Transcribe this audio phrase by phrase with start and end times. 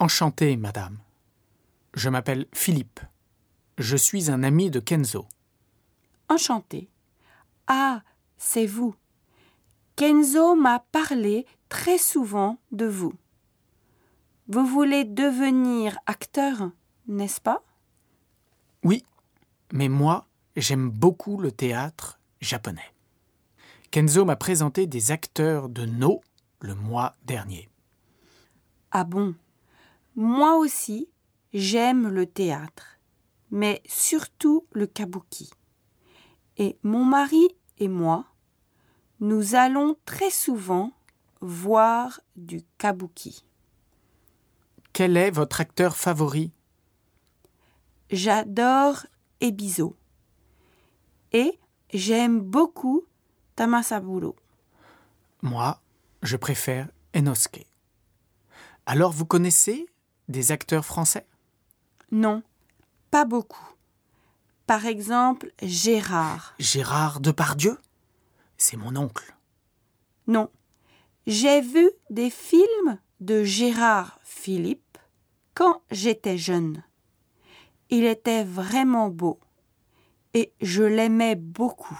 [0.00, 0.98] Enchanté, madame.
[1.94, 3.00] Je m'appelle Philippe.
[3.78, 5.26] Je suis un ami de Kenzo.
[6.28, 6.88] Enchanté.
[7.66, 8.02] Ah,
[8.36, 8.94] c'est vous.
[9.96, 13.12] Kenzo m'a parlé très souvent de vous.
[14.46, 16.70] Vous voulez devenir acteur,
[17.08, 17.64] n'est-ce pas?
[18.84, 19.04] Oui,
[19.72, 22.94] mais moi, j'aime beaucoup le théâtre japonais.
[23.90, 26.20] Kenzo m'a présenté des acteurs de No
[26.60, 27.68] le mois dernier.
[28.92, 29.34] Ah bon?
[30.20, 31.08] Moi aussi,
[31.52, 32.98] j'aime le théâtre,
[33.52, 35.48] mais surtout le kabuki.
[36.56, 38.24] Et mon mari et moi,
[39.20, 40.90] nous allons très souvent
[41.40, 43.44] voir du kabuki.
[44.92, 46.50] Quel est votre acteur favori?
[48.10, 49.06] J'adore
[49.40, 49.94] Ebizo.
[51.30, 51.60] Et
[51.94, 53.04] j'aime beaucoup
[53.54, 54.34] Tamasaburo.
[55.42, 55.80] Moi,
[56.24, 57.68] je préfère Enosuke.
[58.84, 59.86] Alors vous connaissez
[60.28, 61.26] des acteurs français?
[62.10, 62.42] Non,
[63.10, 63.74] pas beaucoup.
[64.66, 66.54] Par exemple, Gérard.
[66.58, 67.78] Gérard Depardieu?
[68.56, 69.34] C'est mon oncle.
[70.26, 70.50] Non.
[71.26, 74.98] J'ai vu des films de Gérard Philippe
[75.54, 76.82] quand j'étais jeune.
[77.90, 79.40] Il était vraiment beau
[80.34, 81.98] et je l'aimais beaucoup.